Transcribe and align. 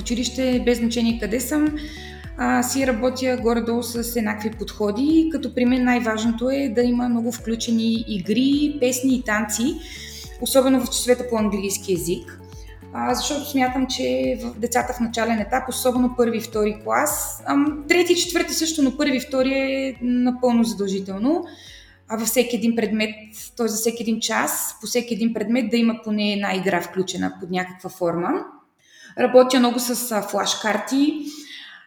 училище, 0.00 0.62
без 0.64 0.78
значение 0.78 1.18
къде 1.20 1.40
съм, 1.40 1.76
а, 2.38 2.62
си 2.62 2.86
работя 2.86 3.38
горе-долу 3.42 3.82
с 3.82 4.16
еднакви 4.16 4.50
подходи, 4.50 5.28
като 5.32 5.54
при 5.54 5.64
мен 5.64 5.84
най-важното 5.84 6.50
е 6.50 6.72
да 6.74 6.82
има 6.82 7.08
много 7.08 7.32
включени 7.32 8.04
игри, 8.08 8.76
песни 8.80 9.14
и 9.14 9.22
танци, 9.22 9.74
особено 10.40 10.80
в 10.80 10.90
часовете 10.90 11.28
по 11.30 11.36
английски 11.36 11.92
язик. 11.92 12.40
А, 12.92 13.14
защото 13.14 13.50
смятам, 13.50 13.86
че 13.86 14.38
в 14.42 14.58
децата 14.58 14.92
в 14.92 15.00
начален 15.00 15.38
етап, 15.38 15.68
особено 15.68 16.14
първи 16.16 16.38
и 16.38 16.40
втори 16.40 16.76
клас, 16.84 17.42
ам, 17.46 17.84
трети 17.88 18.12
и 18.12 18.16
четвърти 18.16 18.54
също, 18.54 18.82
но 18.82 18.96
първи 18.96 19.16
и 19.16 19.20
втори 19.20 19.52
е 19.52 19.96
напълно 20.02 20.64
задължително 20.64 21.44
а 22.08 22.16
във 22.16 22.28
всеки 22.28 22.56
един 22.56 22.76
предмет, 22.76 23.14
т.е. 23.56 23.68
за 23.68 23.76
всеки 23.76 24.02
един 24.02 24.20
час, 24.20 24.76
по 24.80 24.86
всеки 24.86 25.14
един 25.14 25.34
предмет 25.34 25.70
да 25.70 25.76
има 25.76 26.00
поне 26.04 26.32
една 26.32 26.54
игра 26.54 26.80
включена 26.80 27.32
под 27.40 27.50
някаква 27.50 27.90
форма. 27.90 28.44
Работя 29.18 29.58
много 29.58 29.78
с 29.78 30.22
флашкарти, 30.22 31.26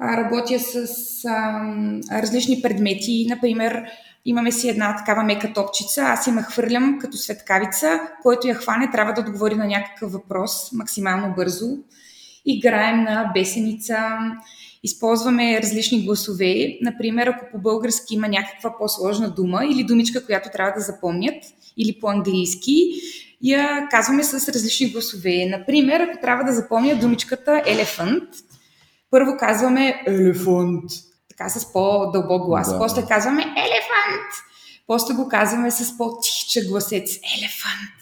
работя 0.00 0.58
с 0.60 0.86
а, 1.24 2.22
различни 2.22 2.62
предмети. 2.62 3.26
Например, 3.30 3.84
имаме 4.24 4.52
си 4.52 4.68
една 4.68 4.96
такава 4.96 5.22
мека 5.22 5.52
топчица, 5.52 6.02
аз 6.02 6.26
я 6.26 6.42
хвърлям 6.42 6.98
като 7.00 7.16
светкавица, 7.16 8.00
който 8.22 8.48
я 8.48 8.54
хване, 8.54 8.90
трябва 8.90 9.12
да 9.12 9.20
отговори 9.20 9.54
на 9.54 9.66
някакъв 9.66 10.12
въпрос 10.12 10.72
максимално 10.72 11.34
бързо. 11.34 11.66
Играем 12.46 13.02
на 13.02 13.30
бесеница, 13.34 13.96
използваме 14.82 15.62
различни 15.62 16.04
гласове. 16.04 16.78
Например, 16.82 17.26
ако 17.26 17.46
по 17.52 17.58
български 17.58 18.14
има 18.14 18.28
някаква 18.28 18.78
по-сложна 18.78 19.30
дума 19.30 19.60
или 19.72 19.84
думичка, 19.84 20.26
която 20.26 20.48
трябва 20.52 20.72
да 20.72 20.80
запомнят, 20.80 21.44
или 21.76 22.00
по-английски, 22.00 22.90
я 23.42 23.88
казваме 23.90 24.24
с 24.24 24.48
различни 24.48 24.90
гласове. 24.90 25.46
Например, 25.46 26.00
ако 26.00 26.20
трябва 26.20 26.44
да 26.44 26.52
запомня 26.52 26.96
думичката 26.96 27.62
елефант, 27.66 28.24
първо 29.10 29.36
казваме 29.38 30.02
елефант, 30.06 30.84
така 31.28 31.48
с 31.48 31.72
по-дълбок 31.72 32.46
глас. 32.46 32.72
Да. 32.72 32.78
После 32.78 33.02
казваме 33.08 33.42
елефант. 33.42 34.30
После 34.86 35.14
го 35.14 35.28
казваме 35.28 35.70
с 35.70 35.98
по-тихче 35.98 36.66
гласец 36.68 37.16
елефант. 37.38 37.96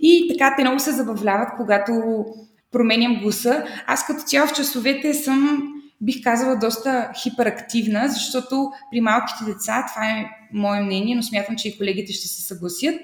И 0.00 0.28
така 0.28 0.54
те 0.56 0.62
много 0.62 0.80
се 0.80 0.92
забавляват, 0.92 1.48
когато 1.56 2.24
променям 2.72 3.20
гласа. 3.22 3.64
Аз 3.86 4.06
като 4.06 4.22
цяло 4.22 4.48
в 4.48 4.52
часовете 4.52 5.14
съм 5.14 5.62
бих 6.00 6.22
казала, 6.24 6.56
доста 6.56 7.10
хиперактивна, 7.22 8.08
защото 8.08 8.70
при 8.92 9.00
малките 9.00 9.44
деца, 9.44 9.86
това 9.88 10.08
е 10.10 10.26
мое 10.52 10.80
мнение, 10.80 11.16
но 11.16 11.22
смятам, 11.22 11.56
че 11.56 11.68
и 11.68 11.78
колегите 11.78 12.12
ще 12.12 12.28
се 12.28 12.42
съгласят, 12.42 13.00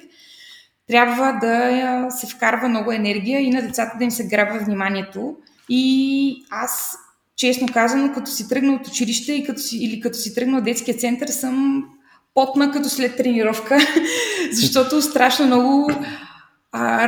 трябва 0.89 1.33
да 1.33 2.11
се 2.11 2.27
вкарва 2.27 2.69
много 2.69 2.92
енергия 2.92 3.41
и 3.41 3.50
на 3.50 3.62
децата 3.62 3.98
да 3.98 4.05
им 4.05 4.11
се 4.11 4.28
грабва 4.28 4.59
вниманието. 4.59 5.37
И 5.69 6.44
аз, 6.50 6.97
честно 7.37 7.69
казано, 7.72 8.12
като 8.14 8.31
си 8.31 8.48
тръгна 8.48 8.72
от 8.72 8.87
училище 8.87 9.33
и 9.33 9.44
като 9.44 9.61
си, 9.61 9.78
или 9.78 10.00
като 10.00 10.19
си 10.19 10.34
тръгна 10.34 10.59
от 10.59 10.64
детския 10.64 10.97
център, 10.97 11.28
съм 11.28 11.84
потна 12.34 12.70
като 12.70 12.89
след 12.89 13.17
тренировка, 13.17 13.78
защото 14.53 15.03
страшно 15.03 15.47
много 15.47 15.91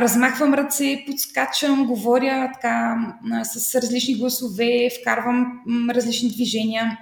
размахвам 0.09 0.53
ръце, 0.53 1.03
подскачам, 1.07 1.87
говоря 1.87 2.51
така 2.53 2.97
с 3.43 3.75
различни 3.75 4.15
гласове, 4.15 4.89
вкарвам 5.01 5.61
различни 5.89 6.29
движения 6.29 6.97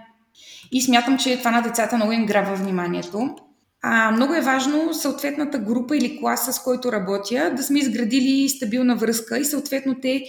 и 0.71 0.81
смятам, 0.81 1.17
че 1.17 1.37
това 1.37 1.51
на 1.51 1.61
децата 1.61 1.95
много 1.95 2.11
им 2.11 2.25
грабва 2.25 2.55
вниманието. 2.55 3.35
А, 3.81 4.11
много 4.11 4.33
е 4.33 4.41
важно 4.41 4.93
съответната 4.93 5.59
група 5.59 5.97
или 5.97 6.19
класа, 6.19 6.53
с 6.53 6.63
който 6.63 6.91
работя, 6.91 7.53
да 7.55 7.63
сме 7.63 7.79
изградили 7.79 8.49
стабилна 8.49 8.95
връзка 8.95 9.39
и 9.39 9.45
съответно 9.45 9.95
те, 10.01 10.23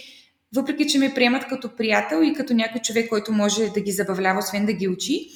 въпреки 0.55 0.87
че 0.87 0.99
ме 0.99 1.13
приемат 1.13 1.47
като 1.47 1.75
приятел 1.75 2.21
и 2.23 2.33
като 2.33 2.53
някой 2.53 2.81
човек, 2.81 3.09
който 3.09 3.31
може 3.31 3.69
да 3.69 3.81
ги 3.81 3.91
забавлява, 3.91 4.39
освен 4.39 4.65
да 4.65 4.73
ги 4.73 4.87
учи, 4.87 5.29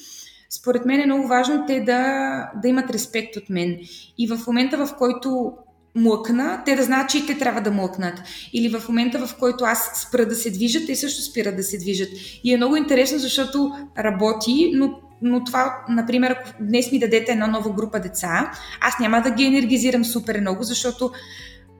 според 0.50 0.84
мен 0.84 1.00
е 1.00 1.06
много 1.06 1.26
важно 1.26 1.64
те 1.66 1.80
да, 1.80 2.50
да 2.62 2.68
имат 2.68 2.90
респект 2.90 3.36
от 3.36 3.50
мен. 3.50 3.78
И 4.18 4.28
в 4.28 4.46
момента, 4.46 4.86
в 4.86 4.96
който 4.98 5.52
млъкна, 5.94 6.62
те 6.64 6.76
да 6.76 6.82
знаят, 6.82 7.10
че 7.10 7.18
и 7.18 7.26
те 7.26 7.38
трябва 7.38 7.60
да 7.60 7.70
млъкнат. 7.70 8.22
Или 8.52 8.78
в 8.78 8.88
момента, 8.88 9.26
в 9.26 9.36
който 9.38 9.64
аз 9.64 10.06
спра 10.08 10.26
да 10.26 10.34
се 10.34 10.50
движат, 10.50 10.86
те 10.86 10.96
също 10.96 11.22
спират 11.22 11.56
да 11.56 11.62
се 11.62 11.78
движат. 11.78 12.08
И 12.44 12.54
е 12.54 12.56
много 12.56 12.76
интересно, 12.76 13.18
защото 13.18 13.72
работи, 13.98 14.72
но, 14.74 15.00
но 15.22 15.44
това, 15.44 15.84
например, 15.88 16.30
ако 16.30 16.50
днес 16.60 16.92
ми 16.92 16.98
дадете 16.98 17.32
една 17.32 17.46
нова 17.46 17.70
група 17.70 18.00
деца, 18.00 18.52
аз 18.80 18.98
няма 19.00 19.22
да 19.22 19.30
ги 19.30 19.44
енергизирам 19.44 20.04
супер 20.04 20.40
много, 20.40 20.62
защото 20.62 21.10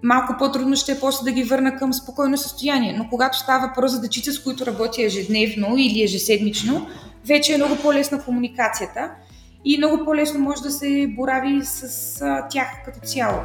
малко 0.02 0.34
по-трудно 0.38 0.76
ще 0.76 0.92
е 0.92 1.00
после 1.00 1.24
да 1.24 1.32
ги 1.32 1.42
върна 1.42 1.76
към 1.76 1.92
спокойно 1.92 2.38
състояние. 2.38 2.94
Но 2.98 3.08
когато 3.10 3.38
става 3.38 3.66
въпрос 3.66 3.92
за 3.92 4.00
дечица, 4.00 4.32
с 4.32 4.42
които 4.42 4.66
работя 4.66 5.02
ежедневно 5.02 5.76
или 5.78 6.02
ежеседмично, 6.02 6.86
вече 7.26 7.54
е 7.54 7.56
много 7.56 7.76
по-лесна 7.76 8.24
комуникацията 8.24 9.10
и 9.64 9.78
много 9.78 10.04
по-лесно 10.04 10.40
може 10.40 10.62
да 10.62 10.70
се 10.70 11.06
борави 11.16 11.60
с 11.64 12.18
тях 12.50 12.68
като 12.84 13.00
цяло. 13.00 13.40